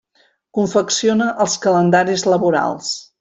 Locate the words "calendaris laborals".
1.67-2.91